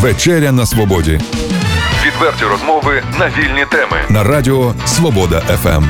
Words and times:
Вечеря 0.00 0.52
на 0.52 0.66
свободі 0.66 1.20
Відверті 2.06 2.44
розмови 2.44 3.02
на 3.18 3.26
вільні 3.28 3.66
теми. 3.70 3.96
на 4.08 4.24
радіо 4.24 4.74
Свобода 4.86 5.42
Ем». 5.50 5.56
ФМ. 5.56 5.84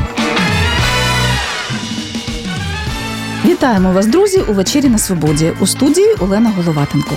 Вітаємо 3.48 3.92
вас, 3.92 4.06
друзі, 4.06 4.38
у 4.48 4.52
вечері 4.52 4.88
на 4.88 4.98
свободі 4.98 5.52
у 5.60 5.66
студії 5.66 6.14
Олена 6.20 6.52
Головатенко. 6.56 7.14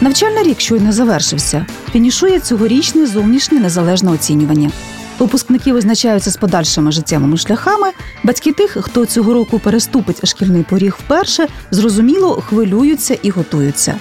Навчальний 0.00 0.42
рік 0.42 0.60
щойно 0.60 0.92
завершився. 0.92 1.66
Фінішує 1.92 2.40
цьогорічне 2.40 3.06
зовнішнє 3.06 3.60
незалежне 3.60 4.10
оцінювання. 4.10 4.70
Випускники 5.18 5.72
визначаються 5.72 6.30
з 6.30 6.36
подальшими 6.36 6.92
життєвими 6.92 7.36
шляхами. 7.36 7.90
Батьки 8.22 8.52
тих, 8.52 8.76
хто 8.80 9.06
цього 9.06 9.34
року 9.34 9.58
переступить 9.58 10.28
шкільний 10.28 10.62
поріг 10.62 10.96
вперше, 10.98 11.46
зрозуміло 11.70 12.42
хвилюються 12.48 13.16
і 13.22 13.30
готуються. 13.30 13.94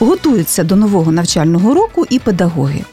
Готуються 0.00 0.64
до 0.64 0.76
нового 0.76 1.12
навчального 1.12 1.74
року 1.74 2.06
і 2.10 2.18
педагоги. 2.18 2.84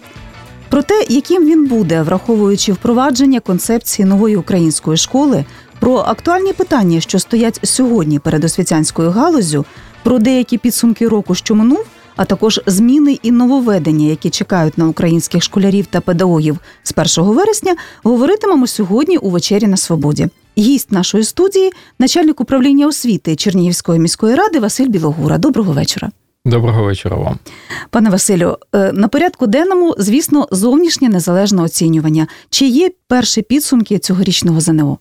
Про 0.69 0.81
те, 0.81 1.05
яким 1.09 1.45
він 1.45 1.67
буде, 1.67 2.01
враховуючи 2.01 2.73
впровадження 2.73 3.39
концепції 3.39 4.05
нової 4.05 4.35
української 4.35 4.97
школи, 4.97 5.45
про 5.79 5.97
актуальні 5.97 6.53
питання, 6.53 6.99
що 6.99 7.19
стоять 7.19 7.59
сьогодні 7.63 8.19
перед 8.19 8.43
освітянською 8.43 9.11
галузю, 9.11 9.65
про 10.03 10.19
деякі 10.19 10.57
підсумки 10.57 11.07
року, 11.07 11.35
що 11.35 11.55
минув, 11.55 11.85
а 12.15 12.25
також 12.25 12.61
зміни 12.65 13.19
і 13.23 13.31
нововведення, 13.31 14.07
які 14.07 14.29
чекають 14.29 14.77
на 14.77 14.87
українських 14.87 15.43
школярів 15.43 15.85
та 15.85 16.01
педагогів 16.01 16.59
з 16.83 16.93
1 17.17 17.33
вересня, 17.33 17.75
говоритимемо 18.03 18.67
сьогодні 18.67 19.17
у 19.17 19.29
вечері 19.29 19.67
на 19.67 19.77
свободі. 19.77 20.27
Гість 20.57 20.91
нашої 20.91 21.23
студії, 21.23 21.71
начальник 21.99 22.41
управління 22.41 22.87
освіти 22.87 23.35
Чернігівської 23.35 23.99
міської 23.99 24.35
ради 24.35 24.59
Василь 24.59 24.87
Білогура. 24.87 25.37
Доброго 25.37 25.73
вечора. 25.73 26.11
Доброго 26.47 26.83
вечора 26.83 27.15
вам. 27.15 27.39
Пане 27.89 28.09
Василю, 28.09 28.57
е, 28.73 28.91
на 28.93 29.07
порядку 29.07 29.47
денному, 29.47 29.95
звісно, 29.97 30.47
зовнішнє 30.51 31.09
незалежне 31.09 31.61
оцінювання. 31.61 32.27
Чи 32.49 32.67
є 32.67 32.91
перші 33.07 33.41
підсумки 33.41 33.99
цьогорічного 33.99 34.61
ЗНО? 34.61 34.97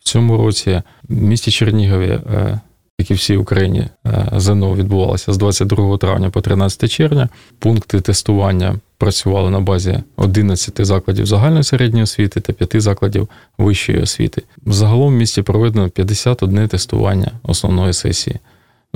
В 0.00 0.04
цьому 0.04 0.36
році 0.36 0.82
в 1.08 1.22
місті 1.22 1.50
Чернігові, 1.50 2.06
е, 2.06 2.60
як 2.98 3.10
і 3.10 3.14
всій 3.14 3.36
Україні, 3.36 3.88
е, 4.06 4.28
ЗНО 4.36 4.74
відбувалося 4.74 5.32
з 5.32 5.36
22 5.36 5.98
травня 5.98 6.30
по 6.30 6.40
13 6.40 6.88
червня. 6.88 7.28
Пункти 7.58 8.00
тестування 8.00 8.74
працювали 8.98 9.50
на 9.50 9.60
базі 9.60 10.02
11 10.16 10.84
закладів 10.84 11.26
загальної 11.26 11.64
середньої 11.64 12.04
освіти 12.04 12.40
та 12.40 12.52
5 12.52 12.80
закладів 12.80 13.28
вищої 13.58 13.98
освіти. 13.98 14.42
Загалом 14.66 15.14
в 15.14 15.16
місті 15.16 15.42
проведено 15.42 15.88
51 15.88 16.68
тестування 16.68 17.30
основної 17.42 17.92
сесії 17.92 18.36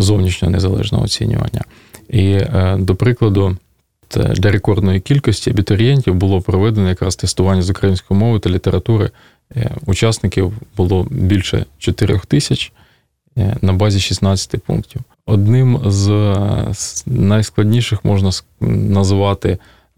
зовнішнього 0.03 0.53
незалежного 0.53 1.05
оцінювання. 1.05 1.65
І, 2.09 2.27
е, 2.31 2.77
до 2.81 2.97
прикладу, 2.97 3.57
для 4.17 4.51
рекордної 4.51 5.01
кількості 5.01 5.51
абітурієнтів 5.51 6.15
було 6.15 6.41
проведено 6.41 6.89
якраз 6.89 7.17
тестування 7.17 7.63
з 7.63 7.71
української 7.71 8.21
мови 8.21 8.39
та 8.39 8.51
літератури. 8.51 9.11
Е, 9.57 9.71
Учасників 9.87 10.53
було 10.77 11.07
більше 11.11 11.65
4 11.79 12.21
тисяч 12.29 12.73
е, 13.39 13.57
на 13.63 13.73
базі 13.73 14.01
16 14.01 14.63
пунктів. 14.63 15.01
Одним 15.27 15.81
з 15.87 17.05
найскладніших 17.07 18.05
можна 18.05 18.31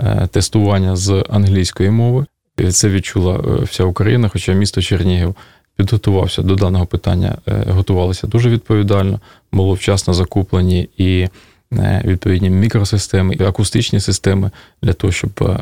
е, 0.00 0.28
тестування 0.30 0.96
з 0.96 1.24
англійської 1.30 1.90
мови. 1.90 2.26
Це 2.70 2.88
відчула 2.88 3.36
вся 3.62 3.84
Україна, 3.84 4.28
хоча 4.28 4.52
місто 4.52 4.82
Чернігів 4.82 5.36
підготувався 5.76 6.42
до 6.42 6.54
даного 6.54 6.86
питання, 6.86 7.36
готувалися 7.68 8.26
дуже 8.26 8.50
відповідально, 8.50 9.20
було 9.52 9.74
вчасно 9.74 10.14
закуплені 10.14 10.88
і 10.96 11.28
е, 11.72 12.02
відповідні 12.04 12.50
мікросистеми, 12.50 13.34
і 13.34 13.42
акустичні 13.42 14.00
системи 14.00 14.50
для 14.82 14.92
того, 14.92 15.12
щоб 15.12 15.30
е, 15.40 15.58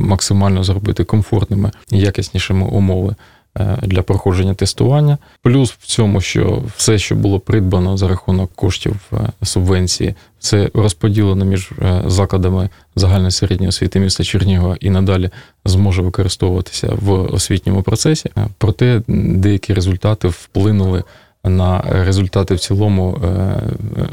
максимально 0.00 0.64
зробити 0.64 1.04
комфортними 1.04 1.70
і 1.90 1.98
якіснішими 1.98 2.66
умови 2.66 3.10
е, 3.10 3.14
для 3.82 4.02
проходження 4.02 4.54
тестування. 4.54 5.18
Плюс 5.42 5.72
в 5.72 5.86
цьому, 5.86 6.20
що 6.20 6.62
все, 6.76 6.98
що 6.98 7.14
було 7.14 7.40
придбано 7.40 7.96
за 7.96 8.08
рахунок 8.08 8.50
коштів 8.54 8.96
е, 9.12 9.16
субвенції, 9.42 10.14
це 10.38 10.70
розподілено 10.74 11.44
між 11.44 11.70
е, 11.82 12.02
закладами 12.06 12.68
загальної 12.96 13.30
середньої 13.30 13.68
освіти 13.68 14.00
міста 14.00 14.24
Чернігова 14.24 14.76
і 14.80 14.90
надалі 14.90 15.30
зможе 15.64 16.02
використовуватися 16.02 16.92
в 17.00 17.12
освітньому 17.12 17.82
процесі. 17.82 18.30
Е, 18.38 18.46
Проте 18.58 19.02
деякі 19.08 19.74
результати 19.74 20.28
вплинули 20.28 21.02
на 21.44 21.80
результати 21.80 22.54
в 22.54 22.60
цілому 22.60 23.18
е, 23.24 23.60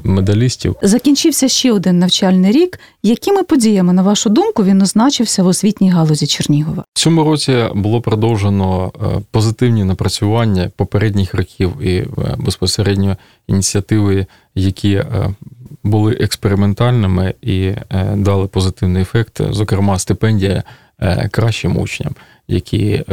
медалістів. 0.03 0.75
Закінчився 0.81 1.47
ще 1.47 1.72
один 1.72 2.00
навчальний 2.00 2.51
рік. 2.51 2.79
Якими 3.03 3.44
подіями, 3.44 3.94
на 3.94 4.01
вашу 4.01 4.29
думку, 4.29 4.63
він 4.63 4.81
означився 4.81 5.44
в 5.44 5.47
освітній 5.47 5.91
галузі 5.91 6.28
Чернігова? 6.28 6.84
В 6.94 7.00
цьому 7.00 7.23
році 7.23 7.66
було 7.75 8.01
продовжено 8.01 8.91
е, 8.95 9.22
позитивні 9.31 9.84
напрацювання 9.84 10.72
попередніх 10.75 11.34
років 11.34 11.73
і 11.81 11.95
е, 11.95 12.07
безпосередньо 12.38 13.17
ініціативи, 13.47 14.25
які 14.56 15.03
були 15.84 16.13
експериментальними 16.13 17.34
і 17.41 17.72
дали 18.16 18.47
позитивний 18.47 19.01
ефект. 19.01 19.41
Зокрема, 19.51 20.00
стипендія 20.00 20.63
кращим 21.31 21.78
учням, 21.78 22.16
які 22.47 23.03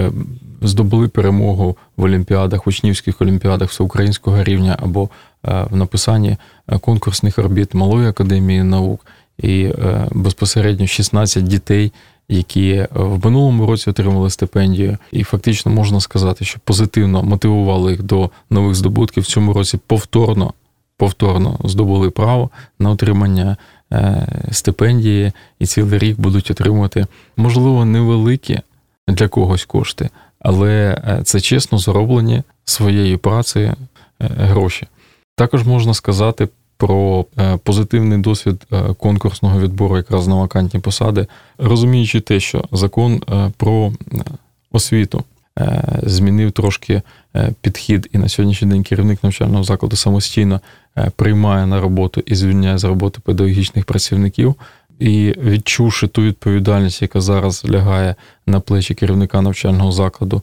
здобули 0.66 1.08
перемогу 1.08 1.76
в 1.96 2.04
олімпіадах, 2.04 2.66
учнівських 2.66 3.20
олімпіадах 3.20 3.70
всеукраїнського 3.70 4.44
рівня 4.44 4.76
або 4.82 5.08
е, 5.44 5.66
в 5.70 5.76
написанні 5.76 6.36
е, 6.68 6.78
конкурсних 6.78 7.38
робіт 7.38 7.74
Малої 7.74 8.08
академії 8.08 8.62
наук. 8.62 9.06
І 9.38 9.64
е, 9.64 10.08
безпосередньо 10.10 10.86
16 10.86 11.44
дітей, 11.44 11.92
які 12.28 12.86
в 12.90 13.24
минулому 13.24 13.66
році 13.66 13.90
отримали 13.90 14.30
стипендію, 14.30 14.98
і 15.12 15.22
фактично 15.22 15.72
можна 15.72 16.00
сказати, 16.00 16.44
що 16.44 16.58
позитивно 16.64 17.22
мотивували 17.22 17.90
їх 17.92 18.02
до 18.02 18.30
нових 18.50 18.74
здобутків. 18.74 19.22
В 19.22 19.26
цьому 19.26 19.52
році 19.52 19.78
повторно, 19.86 20.52
повторно 20.96 21.58
здобули 21.64 22.10
право 22.10 22.50
на 22.78 22.90
отримання 22.90 23.56
стипендії, 24.50 25.32
і 25.58 25.66
цілий 25.66 25.98
рік 25.98 26.20
будуть 26.20 26.50
отримувати, 26.50 27.06
можливо, 27.36 27.84
невеликі 27.84 28.60
для 29.08 29.28
когось 29.28 29.64
кошти, 29.64 30.10
але 30.40 31.02
е, 31.08 31.20
це 31.24 31.40
чесно 31.40 31.78
зароблені 31.78 32.42
своєю 32.64 33.18
працею 33.18 33.68
е, 33.68 33.76
гроші. 34.20 34.86
Також 35.36 35.66
можна 35.66 35.94
сказати 35.94 36.48
про 36.76 37.26
е, 37.38 37.56
позитивний 37.56 38.18
досвід 38.18 38.66
конкурсного 38.98 39.60
відбору 39.60 39.96
якраз 39.96 40.28
на 40.28 40.34
вакантні 40.34 40.80
посади, 40.80 41.26
розуміючи 41.58 42.20
те, 42.20 42.40
що 42.40 42.64
закон 42.72 43.22
про 43.56 43.92
освіту 44.72 45.24
змінив 46.02 46.52
трошки 46.52 47.02
підхід, 47.60 48.08
і 48.12 48.18
на 48.18 48.28
сьогоднішній 48.28 48.68
день 48.68 48.82
керівник 48.82 49.24
навчального 49.24 49.64
закладу 49.64 49.96
самостійно 49.96 50.60
приймає 51.16 51.66
на 51.66 51.80
роботу 51.80 52.22
і 52.26 52.34
звільняє 52.34 52.78
з 52.78 52.84
роботи 52.84 53.20
педагогічних 53.24 53.84
працівників. 53.84 54.54
І 54.98 55.34
відчувши 55.38 56.06
ту 56.06 56.22
відповідальність, 56.22 57.02
яка 57.02 57.20
зараз 57.20 57.64
лягає 57.70 58.14
на 58.46 58.60
плечі 58.60 58.94
керівника 58.94 59.40
навчального 59.40 59.92
закладу, 59.92 60.42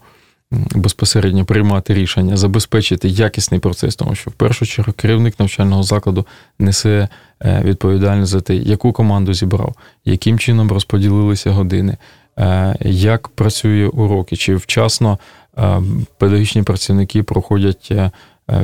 безпосередньо 0.75 1.46
приймати 1.46 1.94
рішення, 1.94 2.38
забезпечити 2.38 3.08
якісний 3.08 3.59
процес, 3.59 3.96
тому 3.96 4.16
що 4.16 4.31
в 4.31 4.34
першу 4.34 4.66
чергу 4.66 4.94
керівник 4.94 5.40
навчального 5.40 5.84
закладу 5.84 6.25
несе 6.59 7.08
е, 7.41 7.62
відповідальність 7.66 8.31
за 8.31 8.41
те, 8.41 8.56
яку 8.56 8.91
команду 8.91 9.34
зібрав, 9.34 9.75
яким 10.06 10.40
чином 10.40 10.72
розподілилися 10.72 11.52
години, 11.52 11.97
е, 12.40 12.75
як 12.81 13.28
працює 13.28 13.88
уроки, 13.88 14.35
чи 14.35 14.56
вчасно 14.56 15.20
е, 15.58 15.81
педагогічні 16.18 16.64
працівники 16.64 17.24
проходять 17.24 17.94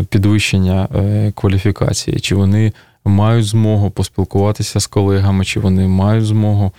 підвищення 0.09 0.87
кваліфікації, 1.35 2.19
чи 2.19 2.35
вони 2.35 2.73
мають 3.09 3.45
змогу 3.45 3.91
поспілкуватися 3.91 4.79
з 4.79 4.87
колегами, 4.87 5.45
чи 5.45 5.59
вони 5.59 5.87
мають 5.87 6.25
змогу 6.25 6.71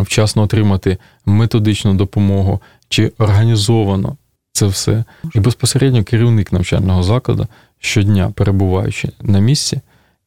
вчасно 0.00 0.42
отримати 0.42 0.98
методичну 1.26 1.94
допомогу, 1.94 2.60
чи 2.88 3.12
організовано 3.18 4.16
це 4.52 4.66
все. 4.66 5.04
І 5.34 5.40
безпосередньо 5.40 6.04
керівник 6.04 6.52
навчального 6.52 7.02
закладу 7.02 7.46
щодня, 7.78 8.32
перебуваючи 8.34 9.08
на 9.22 9.38
місці, 9.38 9.80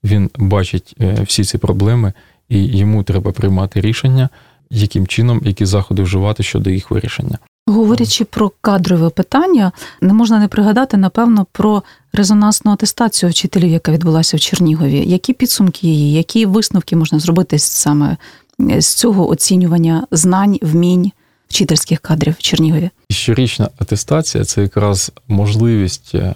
він 0.03 0.29
бачить 0.35 0.95
е, 1.01 1.17
всі 1.23 1.43
ці 1.43 1.57
проблеми, 1.57 2.13
і 2.49 2.65
йому 2.65 3.03
треба 3.03 3.31
приймати 3.31 3.81
рішення, 3.81 4.29
яким 4.69 5.07
чином, 5.07 5.41
які 5.43 5.65
заходи 5.65 6.01
вживати 6.01 6.43
щодо 6.43 6.69
їх 6.69 6.91
вирішення. 6.91 7.37
Говорячи 7.69 8.25
про 8.25 8.51
кадрове 8.61 9.09
питання, 9.09 9.71
не 10.01 10.13
можна 10.13 10.39
не 10.39 10.47
пригадати, 10.47 10.97
напевно, 10.97 11.45
про 11.51 11.83
резонансну 12.13 12.71
атестацію 12.71 13.29
вчителів, 13.29 13.69
яка 13.69 13.91
відбулася 13.91 14.37
в 14.37 14.39
Чернігові. 14.39 15.03
Які 15.07 15.33
підсумки 15.33 15.87
її, 15.87 16.13
які 16.13 16.45
висновки 16.45 16.95
можна 16.95 17.19
зробити 17.19 17.59
саме 17.59 18.17
з 18.59 18.93
цього 18.93 19.29
оцінювання 19.29 20.07
знань, 20.11 20.57
вмінь 20.61 21.11
вчительських 21.47 21.99
кадрів 21.99 22.33
в 22.33 22.41
Чернігові? 22.41 22.89
Щорічна 23.09 23.69
атестація 23.77 24.45
це 24.45 24.61
якраз 24.61 25.11
можливість 25.27 26.15
е, 26.15 26.35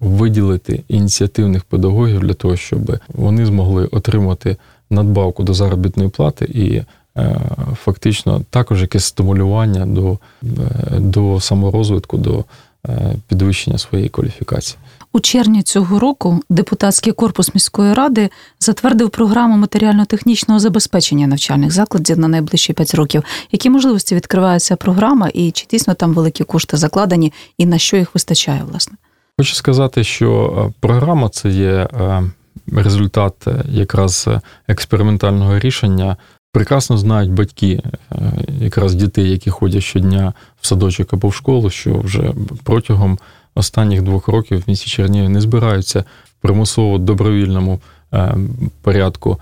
виділити 0.00 0.84
ініціативних 0.88 1.64
педагогів 1.64 2.20
для 2.20 2.34
того, 2.34 2.56
щоб 2.56 2.98
вони 3.08 3.46
змогли 3.46 3.86
отримати 3.86 4.56
надбавку 4.90 5.42
до 5.42 5.54
заробітної 5.54 6.10
плати 6.10 6.44
і 6.44 6.82
фактично 7.84 8.42
також 8.50 8.82
якесь 8.82 9.04
стимулювання 9.04 9.86
до, 9.86 10.18
е, 10.42 10.98
до 10.98 11.40
саморозвитку, 11.40 12.18
до 12.18 12.44
е, 12.88 13.14
підвищення 13.28 13.78
своєї 13.78 14.08
кваліфікації. 14.08 14.78
У 15.12 15.20
червні 15.20 15.62
цього 15.62 15.98
року 15.98 16.40
депутатський 16.50 17.12
корпус 17.12 17.54
міської 17.54 17.94
ради 17.94 18.30
затвердив 18.60 19.10
програму 19.10 19.56
матеріально-технічного 19.56 20.60
забезпечення 20.60 21.26
навчальних 21.26 21.70
закладів 21.70 22.18
на 22.18 22.28
найближчі 22.28 22.72
5 22.72 22.94
років. 22.94 23.22
Які 23.52 23.70
можливості 23.70 24.14
відкриває 24.14 24.60
ця 24.60 24.76
програма, 24.76 25.28
і 25.34 25.50
чи 25.50 25.66
дійсно 25.70 25.94
там 25.94 26.14
великі 26.14 26.44
кошти 26.44 26.76
закладені, 26.76 27.32
і 27.58 27.66
на 27.66 27.78
що 27.78 27.96
їх 27.96 28.14
вистачає, 28.14 28.62
власне? 28.70 28.96
Хочу 29.38 29.54
сказати, 29.54 30.04
що 30.04 30.30
е, 30.68 30.72
програма 30.80 31.28
це 31.28 31.50
є 31.50 31.70
е, 31.70 32.22
результат 32.72 33.34
е, 33.46 33.64
якраз 33.68 34.28
експериментального 34.68 35.58
рішення. 35.58 36.16
Прекрасно 36.52 36.98
знають 36.98 37.30
батьки 37.30 37.82
якраз 38.60 38.94
дітей, 38.94 39.30
які 39.30 39.50
ходять 39.50 39.82
щодня 39.82 40.32
в 40.60 40.66
садочок 40.66 41.12
або 41.12 41.28
в 41.28 41.34
школу, 41.34 41.70
що 41.70 41.98
вже 41.98 42.34
протягом 42.64 43.18
останніх 43.54 44.02
двох 44.02 44.28
років 44.28 44.58
в 44.58 44.70
місті 44.70 44.86
Чернігів 44.86 45.30
не 45.30 45.40
збираються 45.40 46.00
в 46.24 46.42
примусово 46.42 46.98
добровільному 46.98 47.80
порядку 48.82 49.38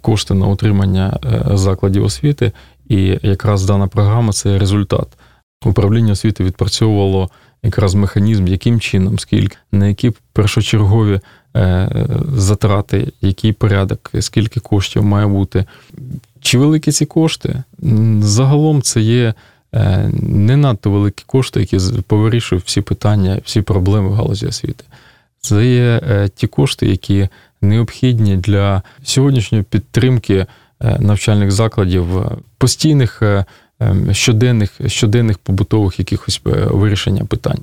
кошти 0.00 0.34
на 0.34 0.46
утримання 0.46 1.18
закладів 1.54 2.04
освіти. 2.04 2.52
І 2.88 3.18
якраз 3.22 3.64
дана 3.64 3.86
програма 3.86 4.32
це 4.32 4.58
результат. 4.58 5.08
Управління 5.64 6.12
освіти 6.12 6.44
відпрацьовувало 6.44 7.30
якраз 7.62 7.94
механізм, 7.94 8.46
яким 8.46 8.80
чином, 8.80 9.18
скільки, 9.18 9.56
на 9.72 9.88
які 9.88 10.12
першочергові 10.32 11.20
е, 11.56 11.88
затрати, 12.36 13.12
який 13.20 13.52
порядок, 13.52 14.10
скільки 14.20 14.60
коштів 14.60 15.04
має 15.04 15.26
бути. 15.26 15.64
Чи 16.42 16.58
великі 16.58 16.92
ці 16.92 17.06
кошти? 17.06 17.62
Загалом 18.20 18.82
це 18.82 19.00
є 19.00 19.34
е, 19.74 20.10
не 20.22 20.56
надто 20.56 20.90
великі 20.90 21.22
кошти, 21.26 21.60
які 21.60 21.78
повирішують 22.06 22.64
всі 22.64 22.80
питання, 22.80 23.40
всі 23.44 23.62
проблеми 23.62 24.08
в 24.08 24.12
галузі 24.12 24.46
освіти. 24.46 24.84
Це 25.40 25.66
є 25.66 26.00
е, 26.10 26.28
ті 26.34 26.46
кошти, 26.46 26.86
які 26.86 27.28
необхідні 27.62 28.36
для 28.36 28.82
сьогоднішньої 29.02 29.64
підтримки 29.64 30.46
навчальних 30.98 31.50
закладів, 31.50 32.06
постійних 32.58 33.22
Ем, 33.82 34.14
щоденних 34.14 34.80
щоденних 34.86 35.38
побутових 35.38 35.98
якихось 35.98 36.40
е, 36.46 36.50
вирішення 36.50 37.24
питань. 37.24 37.58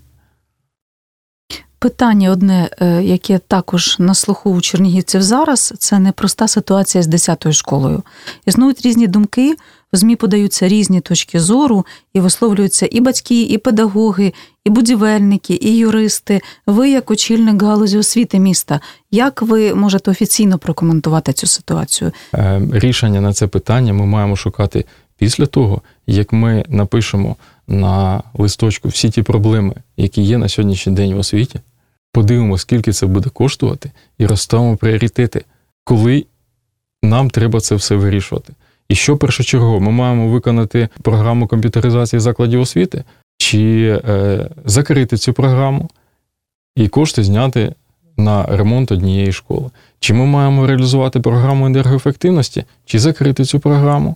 Питання 1.80 2.32
одне, 2.32 2.70
е, 2.82 3.04
яке 3.04 3.38
також 3.38 3.96
на 4.00 4.14
слуху 4.14 4.50
у 4.52 4.62
чернігівців 4.62 5.22
зараз, 5.22 5.74
це 5.78 6.00
непроста 6.00 6.48
ситуація 6.48 7.04
з 7.04 7.08
10-ю 7.08 7.54
школою. 7.54 8.04
Існують 8.46 8.82
різні 8.82 9.08
думки, 9.08 9.56
в 9.94 9.98
ЗМІ 9.98 10.16
подаються 10.16 10.68
різні 10.68 11.02
точки 11.02 11.40
зору, 11.40 11.86
і 12.14 12.20
висловлюються 12.20 12.88
і 12.92 13.02
батьки, 13.02 13.42
і 13.42 13.58
педагоги, 13.58 14.34
і 14.66 14.70
будівельники, 14.70 15.60
і 15.62 15.78
юристи. 15.78 16.42
Ви, 16.68 16.90
як 16.90 17.12
очільник 17.12 17.64
галузі 17.64 17.98
освіти 17.98 18.40
міста, 18.40 18.80
як 19.12 19.42
ви 19.42 19.76
можете 19.76 20.12
офіційно 20.12 20.58
прокоментувати 20.58 21.34
цю 21.34 21.48
ситуацію? 21.48 22.12
Ем, 22.34 22.72
рішення 22.74 23.22
на 23.22 23.34
це 23.34 23.48
питання 23.48 23.94
ми 23.94 24.06
маємо 24.06 24.36
шукати 24.36 24.86
Після 25.20 25.46
того, 25.46 25.82
як 26.08 26.34
ми 26.34 26.66
напишемо 26.68 27.36
на 27.70 28.24
листочку 28.34 28.88
всі 28.88 29.10
ті 29.10 29.24
проблеми, 29.24 29.76
які 29.98 30.22
є 30.22 30.38
на 30.38 30.50
сьогоднішній 30.50 30.94
день 30.94 31.14
в 31.14 31.20
освіті, 31.20 31.60
подивимося, 32.12 32.62
скільки 32.62 32.94
це 32.94 33.06
буде 33.06 33.30
коштувати, 33.30 33.92
і 34.18 34.26
розставимо 34.26 34.78
пріоритети, 34.78 35.46
коли 35.84 36.26
нам 37.04 37.30
треба 37.30 37.60
це 37.60 37.76
все 37.76 37.96
вирішувати. 37.96 38.54
І 38.90 38.96
що 38.96 39.18
першочергово, 39.18 39.80
ми 39.80 39.92
маємо 39.92 40.28
виконати 40.28 40.90
програму 41.02 41.48
комп'ютеризації 41.48 42.20
закладів 42.20 42.62
освіти, 42.62 43.04
чи 43.38 44.02
е, 44.08 44.50
закрити 44.66 45.18
цю 45.18 45.34
програму 45.34 45.90
і 46.76 46.88
кошти 46.88 47.24
зняти 47.24 47.74
на 48.18 48.46
ремонт 48.46 48.92
однієї 48.92 49.32
школи. 49.32 49.70
Чи 50.00 50.14
ми 50.14 50.26
маємо 50.26 50.68
реалізувати 50.68 51.20
програму 51.20 51.66
енергоефективності, 51.66 52.64
чи 52.86 53.00
закрити 53.00 53.46
цю 53.46 53.60
програму 53.60 54.16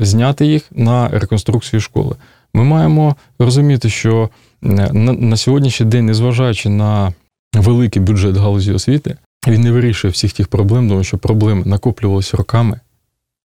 зняти 0.00 0.46
їх 0.46 0.62
на 0.70 1.08
реконструкцію 1.08 1.80
школи. 1.80 2.16
Ми 2.54 2.64
маємо 2.64 3.16
розуміти, 3.38 3.90
що 3.90 4.30
на, 4.62 4.92
на 5.12 5.36
сьогоднішній 5.36 5.86
день, 5.86 6.06
незважаючи 6.06 6.68
на 6.68 7.12
великий 7.54 8.02
бюджет 8.02 8.36
галузі 8.36 8.72
освіти, 8.72 9.16
він 9.46 9.60
не 9.60 9.72
вирішує 9.72 10.12
всіх 10.12 10.32
тих 10.32 10.48
проблем, 10.48 10.88
тому 10.88 11.04
що 11.04 11.18
проблеми 11.18 11.62
накоплювалися 11.66 12.36
роками 12.36 12.80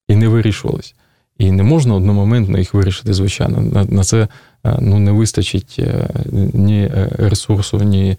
і 0.07 0.15
не 0.15 0.27
вирішувалися. 0.27 0.93
І 1.37 1.51
не 1.51 1.63
можна 1.63 1.95
одномоментно 1.95 2.57
їх 2.57 2.73
вирішити, 2.73 3.13
звичайно. 3.13 3.85
На 3.89 4.03
це 4.03 4.27
е, 4.65 4.77
ну, 4.81 4.99
не 4.99 5.11
вистачить 5.11 5.75
е, 5.79 6.09
ні 6.53 6.81
е, 6.81 7.09
ресурсу, 7.17 7.77
ні 7.77 8.17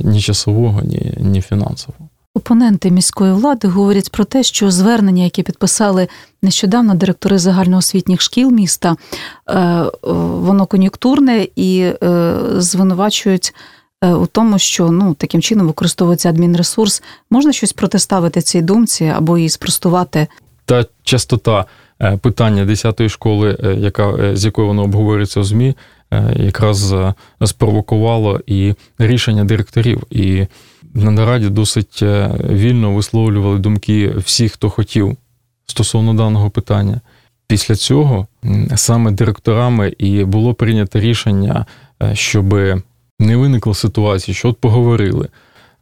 ні 0.00 0.20
часового, 0.20 0.82
ні, 0.82 1.14
ні 1.20 1.40
фінансового. 1.40 2.08
Опоненти 2.36 2.90
міської 2.90 3.32
влади 3.32 3.68
говорять 3.68 4.12
про 4.12 4.24
те, 4.24 4.42
що 4.42 4.70
звернення, 4.70 5.24
які 5.24 5.42
підписали 5.42 6.08
нещодавно 6.42 6.94
директори 6.94 7.38
загальноосвітніх 7.38 8.20
шкіл 8.20 8.50
міста, 8.50 8.96
е, 9.50 9.84
воно 10.02 10.66
кон'юнктурне 10.66 11.46
і 11.56 11.80
е, 11.80 12.34
звинувачують 12.56 13.54
е, 14.02 14.12
у 14.12 14.26
тому, 14.26 14.58
що 14.58 14.90
ну 14.90 15.14
таким 15.14 15.42
чином 15.42 15.66
використовується 15.66 16.28
адмінресурс. 16.28 17.02
Можна 17.30 17.52
щось 17.52 17.72
протиставити 17.72 18.40
цій 18.40 18.62
думці 18.62 19.12
або 19.16 19.38
її 19.38 19.48
спростувати? 19.48 20.26
Та 20.64 20.84
частота 21.02 21.64
питання 22.20 22.64
10-ї 22.64 23.08
школи, 23.08 23.76
яка 23.78 24.36
з 24.36 24.44
якою 24.44 24.68
воно 24.68 24.82
обговорюється 24.82 25.40
у 25.40 25.44
змі, 25.44 25.74
якраз 26.36 26.94
спровокувало 27.44 28.40
і 28.46 28.74
рішення 28.98 29.44
директорів 29.44 30.02
і 30.10 30.46
на 30.96 31.10
нараді 31.10 31.48
досить 31.48 31.98
е, 32.02 32.30
вільно 32.50 32.92
висловлювали 32.92 33.58
думки 33.58 34.14
всіх, 34.16 34.52
хто 34.52 34.70
хотів 34.70 35.16
стосовно 35.66 36.14
даного 36.14 36.50
питання. 36.50 37.00
Після 37.46 37.74
цього 37.74 38.26
саме 38.76 39.10
директорами 39.10 39.94
і 39.98 40.24
було 40.24 40.54
прийнято 40.54 41.00
рішення, 41.00 41.66
е, 42.02 42.14
щоб 42.14 42.52
не 43.18 43.36
виникло 43.36 43.74
ситуації, 43.74 44.34
що 44.34 44.48
от 44.48 44.58
поговорили, 44.58 45.28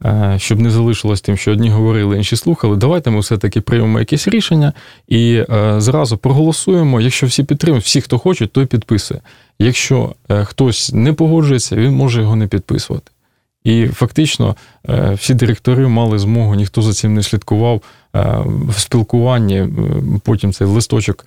е, 0.04 0.34
щоб 0.38 0.60
не 0.60 0.70
залишилось 0.70 1.20
тим, 1.20 1.36
що 1.36 1.52
одні 1.52 1.70
говорили, 1.70 2.16
інші 2.16 2.36
слухали. 2.36 2.76
Давайте 2.76 3.10
ми 3.10 3.20
все-таки 3.20 3.60
приймемо 3.60 3.98
якесь 3.98 4.28
рішення 4.28 4.72
і 5.08 5.44
зразу 5.76 6.16
проголосуємо. 6.16 7.00
Якщо 7.00 7.26
всі 7.26 7.44
підтримують, 7.44 7.84
всі, 7.84 8.00
хто 8.00 8.18
хоче, 8.18 8.46
той 8.46 8.66
підписує. 8.66 9.20
Якщо 9.58 10.14
хтось 10.44 10.92
не 10.92 11.12
погоджується, 11.12 11.76
він 11.76 11.92
може 11.92 12.20
його 12.20 12.36
не 12.36 12.46
підписувати. 12.46 13.13
І 13.64 13.86
фактично 13.86 14.56
е, 14.88 15.14
всі 15.14 15.34
директори 15.34 15.88
мали 15.88 16.18
змогу, 16.18 16.54
ніхто 16.54 16.82
за 16.82 16.92
цим 16.92 17.14
не 17.14 17.22
слідкував 17.22 17.82
е, 18.16 18.38
в 18.68 18.78
спілкуванні. 18.78 19.56
Е, 19.56 19.68
потім 20.24 20.52
цей 20.52 20.66
листочок 20.66 21.26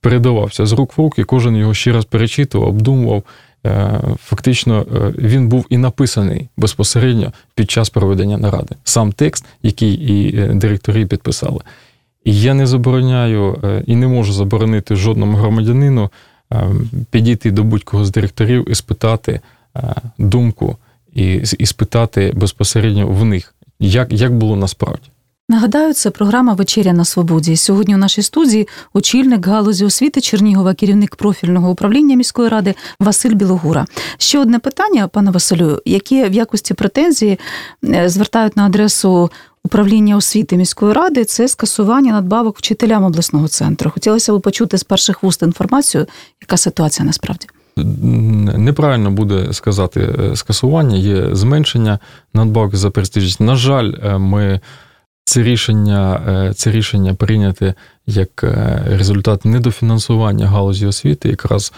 передавався 0.00 0.66
з 0.66 0.72
рук 0.72 0.98
в 0.98 1.00
руки, 1.00 1.24
кожен 1.24 1.56
його 1.56 1.74
ще 1.74 1.92
раз 1.92 2.04
перечитував, 2.04 2.68
обдумував. 2.68 3.22
Фактично, 4.24 4.86
він 5.18 5.48
був 5.48 5.66
і 5.70 5.78
написаний 5.78 6.48
безпосередньо 6.56 7.32
під 7.54 7.70
час 7.70 7.90
проведення 7.90 8.38
наради. 8.38 8.74
Сам 8.84 9.12
текст, 9.12 9.44
який 9.62 9.92
і 9.92 10.32
директори 10.54 11.06
підписали. 11.06 11.60
І 12.24 12.40
я 12.40 12.54
не 12.54 12.66
забороняю 12.66 13.62
і 13.86 13.96
не 13.96 14.08
можу 14.08 14.32
заборонити 14.32 14.96
жодному 14.96 15.36
громадянину 15.36 16.10
підійти 17.10 17.50
до 17.50 17.64
будь-кого 17.64 18.04
з 18.04 18.10
директорів 18.10 18.70
і 18.70 18.74
спитати 18.74 19.40
думку 20.18 20.76
і 21.12 21.42
і 21.58 21.66
спитати 21.66 22.32
безпосередньо 22.36 23.08
в 23.08 23.24
них, 23.24 23.54
як, 23.80 24.12
як 24.12 24.36
було 24.36 24.56
насправді. 24.56 25.08
Нагадаю, 25.50 25.94
це 25.94 26.10
програма 26.10 26.54
Вечеря 26.54 26.92
на 26.92 27.04
свободі. 27.04 27.56
Сьогодні 27.56 27.94
у 27.94 27.98
нашій 27.98 28.22
студії 28.22 28.68
очільник 28.92 29.46
галузі 29.46 29.84
освіти 29.84 30.20
Чернігова, 30.20 30.74
керівник 30.74 31.16
профільного 31.16 31.70
управління 31.70 32.16
міської 32.16 32.48
ради 32.48 32.74
Василь 33.00 33.34
Білогура. 33.34 33.86
Ще 34.18 34.38
одне 34.38 34.58
питання, 34.58 35.08
пане 35.08 35.30
Василю, 35.30 35.82
які 35.84 36.24
в 36.24 36.32
якості 36.32 36.74
претензії 36.74 37.38
е, 37.84 38.08
звертають 38.08 38.56
на 38.56 38.66
адресу 38.66 39.30
управління 39.64 40.16
освіти 40.16 40.56
міської 40.56 40.92
ради, 40.92 41.24
це 41.24 41.48
скасування 41.48 42.12
надбавок 42.12 42.58
вчителям 42.58 43.04
обласного 43.04 43.48
центру. 43.48 43.90
Хотілося 43.90 44.32
б 44.32 44.40
почути 44.40 44.78
з 44.78 44.84
перших 44.84 45.22
вуст 45.22 45.42
інформацію, 45.42 46.06
яка 46.40 46.56
ситуація 46.56 47.06
насправді 47.06 47.46
неправильно 47.84 49.10
буде 49.10 49.52
сказати 49.52 50.00
е, 50.00 50.36
скасування, 50.36 50.96
є 50.96 51.34
зменшення 51.34 51.98
надбавки 52.34 52.76
за 52.76 52.90
престижність. 52.90 53.40
На 53.40 53.56
жаль, 53.56 53.92
е, 54.02 54.18
ми 54.18 54.60
це 55.24 55.42
рішення 55.42 56.20
е, 56.28 56.54
це 56.54 56.70
рішення 56.70 57.14
прийняте 57.14 57.74
як 58.06 58.44
результат 58.86 59.44
недофінансування 59.44 60.46
галузі 60.46 60.86
освіти, 60.86 61.28
якраз 61.28 61.72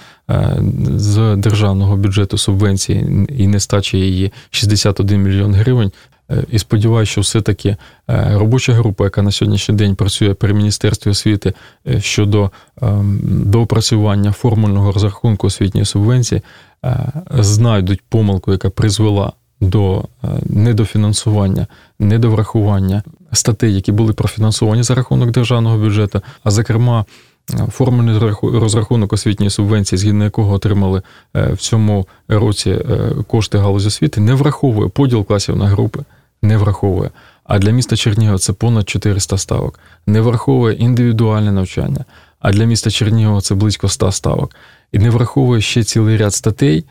з 0.97 1.37
державного 1.37 1.97
бюджету 1.97 2.39
субвенції 2.39 3.27
і 3.39 3.47
нестачі 3.47 3.99
її 3.99 4.33
61 4.51 5.23
мільйон 5.23 5.55
гривень. 5.55 5.93
Е, 6.31 6.45
і 6.51 6.59
сподіваюся, 6.59 7.13
що 7.13 7.21
все-таки 7.21 7.77
е, 8.11 8.31
робоча 8.35 8.73
група, 8.73 9.05
яка 9.05 9.23
на 9.23 9.33
сьогоднішній 9.33 9.75
день 9.75 9.95
працює 9.95 10.35
при 10.35 10.55
міністерстві 10.55 11.11
освіти 11.11 11.53
е, 11.89 12.01
щодо 12.01 12.51
ем, 12.83 13.21
доопрацювання 13.25 14.33
формульного 14.33 14.93
розрахунку 14.93 15.47
освітньої 15.47 15.85
субвенції, 15.85 16.43
знайдуть 17.31 18.01
помилку, 18.09 18.53
яка 18.53 18.71
призвела 18.71 19.33
до 19.61 20.05
недофінансування, 20.45 21.67
недоврахування 21.99 23.03
статей, 23.33 23.75
які 23.75 23.93
були 23.93 24.13
профінансовані 24.13 24.83
за 24.83 24.95
рахунок 24.95 25.31
державного 25.31 25.79
бюджету, 25.79 26.21
а 26.45 26.51
зокрема. 26.51 27.05
Формульний 27.71 28.35
розрахунок 28.43 29.13
освітньої 29.13 29.51
субвенції, 29.51 29.99
згідно 29.99 30.25
якого 30.25 30.55
отримали 30.55 31.03
в 31.35 31.57
цьому 31.57 32.07
році 32.29 32.79
кошти 33.27 33.59
галузі 33.59 33.89
освіти, 33.89 34.21
не 34.21 34.35
враховує 34.35 34.89
поділ 34.89 35.25
класів 35.25 35.57
на 35.57 35.67
групи 35.67 36.05
не 36.43 36.57
враховує. 36.57 37.11
А 37.45 37.59
для 37.59 37.71
міста 37.71 37.97
Чернігова 37.97 38.39
це 38.39 38.53
понад 38.53 38.89
400 38.89 39.39
ставок. 39.39 39.81
Не 40.07 40.21
враховує 40.21 40.75
індивідуальне 40.75 41.53
навчання. 41.53 42.05
А 42.41 42.53
для 42.53 42.65
міста 42.65 42.91
Чернігова 42.91 43.41
це 43.41 43.55
близько 43.55 43.89
100 43.89 44.13
ставок. 44.13 44.51
І 44.93 44.99
не 44.99 45.11
враховує 45.11 45.61
ще 45.61 45.85
цілий 45.85 46.17
ряд 46.17 46.35
статей, 46.35 46.85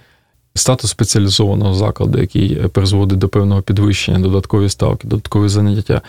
статус 0.55 0.89
спеціалізованого 0.91 1.73
закладу, 1.73 2.19
який 2.19 2.55
призводить 2.55 3.19
до 3.19 3.29
певного 3.29 3.61
підвищення, 3.61 4.19
додаткові 4.19 4.69
ставки, 4.69 5.07
додаткові 5.07 5.49
заняття. 5.49 6.01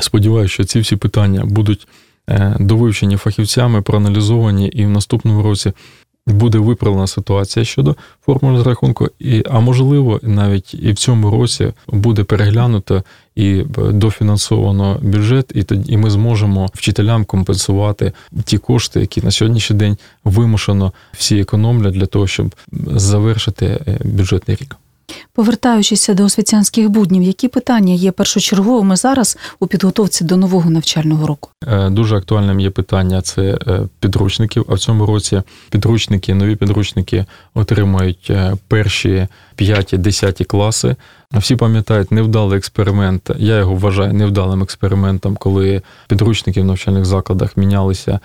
Сподіваюся, 0.00 0.54
що 0.54 0.64
ці 0.64 0.80
всі 0.80 0.96
питання 0.96 1.44
будуть 1.44 1.88
е, 2.28 2.56
довивчені 2.60 3.16
фахівцями, 3.16 3.82
проаналізовані, 3.82 4.68
і 4.68 4.86
в 4.86 4.88
наступному 4.88 5.42
році 5.42 5.72
буде 6.28 6.58
виправлена 6.58 7.06
ситуація 7.06 7.64
щодо 7.64 7.96
формули 8.26 8.56
розрахунку, 8.56 9.08
і, 9.18 9.42
а 9.50 9.60
можливо, 9.60 10.20
навіть 10.22 10.74
і 10.74 10.92
в 10.92 10.94
цьому 10.94 11.30
році 11.30 11.72
буде 11.88 12.24
переглянуто 12.24 13.02
і 13.34 13.62
дофінансовано 13.92 14.98
бюджет, 15.02 15.52
і 15.54 15.62
тоді 15.62 15.92
і 15.92 15.96
ми 15.96 16.10
зможемо 16.10 16.70
вчителям 16.74 17.24
компенсувати 17.24 18.12
ті 18.44 18.58
кошти, 18.58 19.00
які 19.00 19.22
на 19.22 19.30
сьогоднішній 19.30 19.76
день 19.76 19.96
вимушено 20.24 20.92
всі 21.12 21.40
економлять 21.40 21.94
для 21.94 22.06
того, 22.06 22.26
щоб 22.26 22.54
завершити 22.86 23.66
е, 23.66 23.98
бюджетний 24.04 24.56
рік. 24.60 24.76
Повертаючися 25.32 26.14
до 26.14 26.24
освітянських 26.24 26.88
буднів, 26.88 27.22
які 27.22 27.48
питання 27.48 27.94
є 27.94 28.12
першочерговими 28.12 28.96
зараз 28.96 29.38
у 29.60 29.66
підготовці 29.66 30.24
до 30.24 30.36
нового 30.36 30.70
навчального 30.70 31.26
року? 31.26 31.50
Е, 31.66 31.90
дуже 31.90 32.16
актуальним 32.16 32.60
є 32.60 32.70
питання 32.70 33.22
це 33.22 33.42
е, 33.42 33.80
підручників. 34.00 34.66
А 34.68 34.74
в 34.74 34.78
цьому 34.78 35.06
році 35.06 35.42
підручники, 35.70 36.34
нові 36.34 36.56
підручники 36.56 37.24
отримають 37.54 38.26
е, 38.30 38.56
перші 38.68 39.26
5-10 39.58 40.44
класи. 40.44 40.96
Всі 41.34 41.56
пам'ятають 41.56 42.12
невдалий 42.12 42.58
експеримент. 42.58 43.30
Я 43.38 43.58
його 43.58 43.74
вважаю 43.74 44.12
невдалим 44.12 44.62
експериментом, 44.62 45.36
коли 45.36 45.82
підручники 46.08 46.60
в 46.60 46.64
навчальних 46.64 47.04
закладах 47.04 47.56
мінялися 47.56 48.20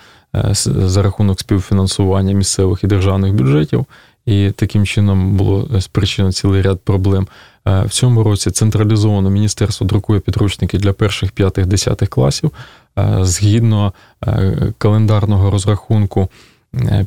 за 0.54 1.02
рахунок 1.02 1.40
співфінансування 1.40 2.34
місцевих 2.34 2.84
і 2.84 2.86
державних 2.86 3.34
бюджетів 3.34 3.86
і 4.26 4.50
таким 4.50 4.86
чином 4.86 5.36
було 5.36 5.68
е, 5.74 5.80
спричинено 5.80 6.32
цілий 6.32 6.62
ряд 6.62 6.80
проблем. 6.80 7.28
Е, 7.66 7.82
в 7.82 7.88
цьому 7.90 8.22
році 8.22 8.50
централізовано 8.50 9.30
міністерство 9.30 9.86
друкує 9.86 10.20
підручники 10.20 10.78
для 10.78 10.92
перших 10.92 11.32
п'ятих 11.32 11.66
десятих 11.66 12.08
класів. 12.08 12.50
Е, 12.98 13.18
згідно 13.20 13.92
календарного 14.78 15.50
розрахунку, 15.50 16.28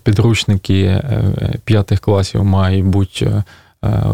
підручники 0.03 1.03
п'ятих 1.65 1.99
класів 1.99 2.43
мають 2.43 2.85
бути 2.85 3.43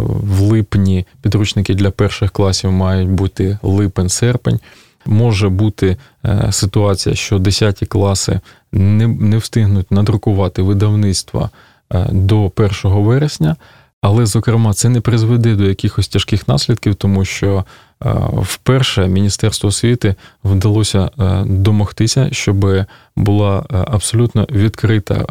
в 0.07 0.41
липні, 0.41 1.05
підручники 1.22 1.75
для 1.75 1.91
перших 1.91 2.31
класів 2.31 2.72
мають 2.72 3.10
бути 3.10 3.57
липень-серпень. 3.63 4.60
Може 5.05 5.50
бути 5.50 5.98
ситуація, 6.51 7.15
що 7.15 7.39
10 7.39 7.79
класи 7.88 8.39
не 8.72 9.38
встигнуть 9.38 9.91
надрукувати 9.91 10.62
видавництва 10.62 11.50
до 12.12 12.52
1 12.56 12.70
вересня. 12.84 13.56
Але, 14.02 14.26
зокрема, 14.26 14.74
це 14.74 14.90
не 14.90 15.02
призведе 15.02 15.56
до 15.56 15.64
якихось 15.64 16.08
тяжких 16.08 16.48
наслідків, 16.48 16.96
тому 16.96 17.26
що 17.26 17.66
е, 18.06 18.14
вперше 18.42 19.08
Міністерству 19.08 19.68
освіти 19.68 20.16
вдалося 20.44 21.10
е, 21.20 21.44
домогтися, 21.46 22.30
щоб 22.32 22.86
була 23.16 23.66
абсолютно 23.70 24.48
відкрита 24.52 25.26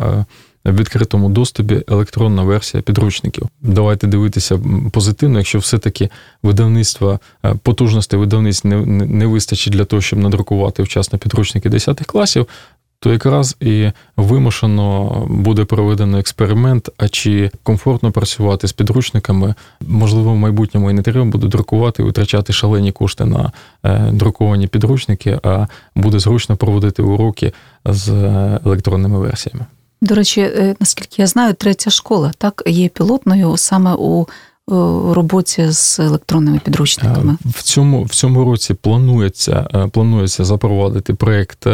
в 0.65 0.77
відкритому 0.77 1.29
доступі 1.29 1.83
електронна 1.89 2.43
версія 2.43 2.83
підручників. 2.83 3.49
Давайте 3.61 4.07
дивитися 4.07 4.61
позитивно, 4.93 5.39
якщо 5.39 5.59
все-таки 5.59 6.11
видавництва 6.43 7.19
потужності 7.63 8.17
видавництв 8.17 8.67
не, 8.67 8.77
не 9.07 9.27
вистачить 9.27 9.73
для 9.73 9.85
того, 9.85 10.03
щоб 10.03 10.19
надрукувати 10.19 10.83
вчасно 10.83 11.19
підручники 11.19 11.69
10 11.69 12.01
класів, 12.01 12.47
то 13.03 13.13
якраз 13.13 13.57
і 13.61 13.91
вимушено 14.17 15.11
буде 15.31 15.65
проведено 15.65 16.19
експеримент, 16.19 16.89
а 16.97 17.09
чи 17.09 17.51
комфортно 17.63 18.13
працювати 18.13 18.69
з 18.69 18.73
підручниками, 18.73 19.55
можливо, 19.81 20.33
в 20.33 20.37
майбутньому 20.37 20.91
і 20.91 20.95
не 20.95 21.03
треба 21.03 21.25
буде 21.25 21.47
друкувати, 21.47 22.03
і 22.03 22.07
витрачати 22.07 22.53
шалені 22.53 22.93
кошти 22.93 23.25
на 23.25 23.53
е, 23.85 24.11
друковані 24.13 24.67
підручники, 24.67 25.41
а 25.43 25.67
буде 25.95 26.19
зручно 26.19 26.57
проводити 26.57 27.03
уроки 27.03 27.53
з 27.85 28.09
е, 28.09 28.61
електронними 28.65 29.19
версіями. 29.19 29.67
До 30.01 30.15
речі, 30.15 30.41
е, 30.41 30.77
наскільки 30.81 31.23
я 31.23 31.27
знаю, 31.27 31.55
третя 31.55 31.91
школа 31.91 32.33
так 32.39 32.63
є 32.67 32.89
пілотною 32.89 33.57
саме 33.57 33.95
у 33.95 34.27
роботі 35.13 35.71
з 35.71 36.01
електронними 36.01 36.61
підручниками. 36.65 37.37
В 37.45 37.63
цьому 37.63 38.03
в 38.03 38.11
цьому 38.11 38.45
році 38.45 38.75
планується 38.75 39.89
планується 39.93 40.45
запровадити 40.45 41.15
проєкт 41.15 41.67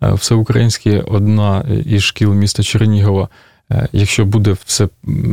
всеукраїнський 0.00 1.00
одна 1.00 1.64
із 1.84 2.02
шкіл 2.02 2.34
міста 2.34 2.62
Чернігова. 2.62 3.28
Якщо 3.92 4.24
буде 4.24 4.56
все 4.64 4.88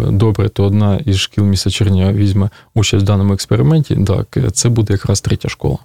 добре, 0.10 0.50
то 0.50 0.64
одна 0.64 1.00
із 1.06 1.18
шкіл 1.18 1.44
міста 1.44 1.70
Чернігова 1.70 2.14
візьме 2.14 2.50
участь 2.74 3.04
в 3.04 3.08
даному 3.08 3.34
експерименті. 3.34 3.98
Так, 4.08 4.38
це 4.54 4.70
буде 4.70 4.94
якраз 4.94 5.22
третя 5.22 5.50
школа. 5.50 5.78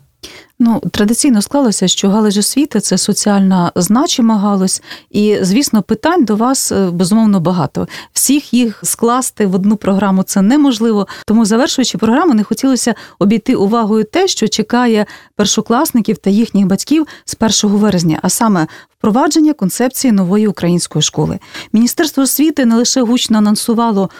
Ну, 0.63 0.83
традиційно 0.91 1.43
склалося, 1.43 1.89
що 1.89 2.09
галузь 2.09 2.39
освіти 2.39 2.81
це 2.81 2.99
соціальна 2.99 3.73
значима 3.77 4.39
галузь, 4.39 4.83
і 5.11 5.39
звісно, 5.43 5.83
питань 5.83 6.25
до 6.25 6.37
вас 6.37 6.73
е, 6.73 6.91
безумовно 6.91 7.41
багато. 7.41 7.89
Всіх 8.13 8.55
їх 8.55 8.81
скласти 8.83 9.47
в 9.47 9.55
одну 9.55 9.77
програму 9.77 10.23
це 10.23 10.43
неможливо. 10.43 11.07
Тому, 11.27 11.45
завершуючи 11.45 11.99
програму, 11.99 12.35
не 12.35 12.45
хотілося 12.45 12.95
обійти 13.19 13.55
увагою 13.55 14.05
те, 14.05 14.29
що 14.29 14.49
чекає 14.49 15.07
першокласників 15.37 16.19
та 16.19 16.31
їхніх 16.31 16.67
батьків 16.67 17.07
з 17.25 17.37
1 17.65 17.77
вересня, 17.79 18.19
а 18.23 18.29
саме 18.29 18.67
впровадження 19.01 19.53
концепції 19.53 20.13
нової 20.13 20.47
української 20.47 21.03
школи. 21.03 21.39
Міністерство 21.73 22.23
освіти 22.23 22.67
не 22.67 22.77
лише 22.77 23.03
гучно 23.03 23.39
анонсувало 23.39 24.11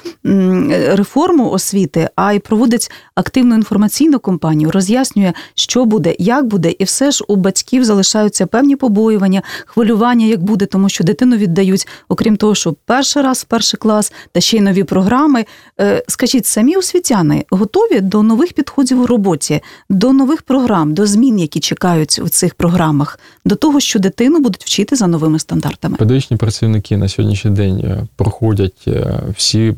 реформу 0.89 1.51
освіти, 1.51 2.11
а 2.17 2.33
й 2.33 2.39
проводить 2.39 2.91
активну 3.15 3.55
інформаційну 3.55 4.19
кампанію, 4.19 4.71
роз'яснює, 4.71 5.33
що 5.55 5.85
буде, 5.85 6.15
як 6.31 6.47
буде, 6.47 6.75
і 6.79 6.85
все 6.85 7.11
ж 7.11 7.25
у 7.29 7.37
батьків 7.37 7.85
залишаються 7.85 8.47
певні 8.47 8.77
побоювання, 8.77 9.43
хвилювання, 9.67 10.27
як 10.27 10.43
буде, 10.43 10.67
тому 10.67 10.89
що 10.89 11.05
дитину 11.05 11.37
віддають, 11.37 11.89
окрім 12.09 12.37
того, 12.37 12.55
що 12.55 12.75
перший 12.87 13.23
раз 13.23 13.45
перший 13.45 13.79
клас 13.79 14.13
та 14.33 14.41
ще 14.41 14.57
й 14.57 14.61
нові 14.61 14.85
програми. 14.85 15.45
Е, 15.81 16.05
скажіть, 16.09 16.47
самі 16.47 16.77
освітяни 16.77 17.45
готові 17.51 18.01
до 18.01 18.23
нових 18.23 18.53
підходів 18.53 19.01
у 19.01 19.07
роботі, 19.07 19.61
до 19.91 20.13
нових 20.13 20.43
програм, 20.43 20.95
до 20.95 21.07
змін, 21.07 21.39
які 21.39 21.61
чекають 21.61 22.21
у 22.25 22.29
цих 22.29 22.55
програмах, 22.55 23.19
до 23.45 23.55
того, 23.55 23.81
що 23.81 23.99
дитину 23.99 24.39
будуть 24.39 24.65
вчити 24.65 24.97
за 24.97 25.07
новими 25.07 25.39
стандартами. 25.39 25.97
Педагогічні 25.97 26.37
працівники 26.37 26.97
на 26.97 27.09
сьогоднішній 27.09 27.51
день 27.51 27.79
е, 27.79 28.07
проходять 28.17 28.85
е, 28.87 29.23
всі 29.37 29.75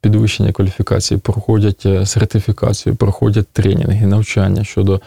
підвищення 0.00 0.52
кваліфікації, 0.52 1.20
проходять 1.20 1.82
е, 1.86 2.06
сертифікацію, 2.06 2.96
проходять 2.96 3.48
тренінги, 3.48 4.06
навчання 4.06 4.64
щодо 4.64 5.00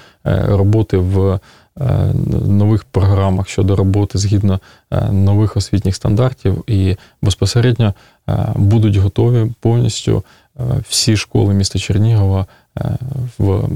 роботи 0.47 0.97
в 0.97 1.39
нових 2.47 2.83
програмах, 2.83 3.47
щодо 3.47 3.75
роботи 3.75 4.17
згідно 4.17 4.59
нових 5.11 5.57
освітніх 5.57 5.95
стандартів, 5.95 6.63
і 6.67 6.95
безпосередньо 7.21 7.93
будуть 8.55 8.95
готові 8.95 9.51
повністю 9.59 10.23
всі 10.89 11.17
школи 11.17 11.53
міста 11.53 11.79
Чернігова. 11.79 12.45
В 13.39 13.67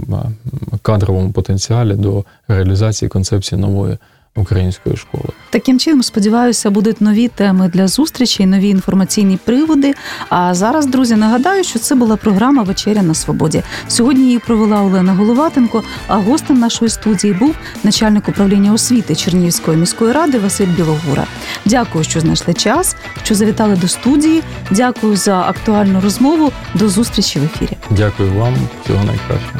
кадровому 0.81 1.31
потенціалі 1.31 1.93
до 1.93 2.25
реалізації 2.47 3.09
концепції 3.09 3.61
нової 3.61 3.97
української 4.37 4.97
школи. 4.97 5.29
Таким 5.49 5.79
чином, 5.79 6.03
сподіваюся, 6.03 6.69
будуть 6.69 7.01
нові 7.01 7.27
теми 7.27 7.71
для 7.73 7.87
зустрічі, 7.87 8.45
нові 8.45 8.69
інформаційні 8.69 9.37
приводи. 9.37 9.93
А 10.29 10.53
зараз, 10.53 10.85
друзі, 10.85 11.15
нагадаю, 11.15 11.63
що 11.63 11.79
це 11.79 11.95
була 11.95 12.15
програма 12.15 12.63
Вечеря 12.63 13.01
на 13.01 13.13
свободі. 13.13 13.63
Сьогодні 13.87 14.23
її 14.25 14.39
провела 14.39 14.81
Олена 14.81 15.13
Головатенко. 15.13 15.83
А 16.07 16.17
гостем 16.17 16.59
нашої 16.59 16.89
студії 16.89 17.33
був 17.33 17.55
начальник 17.83 18.29
управління 18.29 18.73
освіти 18.73 19.15
Чернігівської 19.15 19.77
міської 19.77 20.11
ради 20.11 20.39
Василь 20.39 20.67
Білогура. 20.67 21.25
Дякую, 21.65 22.03
що 22.03 22.19
знайшли 22.19 22.53
час, 22.53 22.95
що 23.23 23.35
завітали 23.35 23.75
до 23.75 23.87
студії. 23.87 24.43
Дякую 24.71 25.15
за 25.15 25.39
актуальну 25.39 26.01
розмову. 26.01 26.51
До 26.73 26.89
зустрічі 26.89 27.39
в 27.39 27.43
ефірі. 27.43 27.77
Дякую 27.89 28.33
вам, 28.33 28.53
всього 28.83 29.03
найкращого. 29.03 29.59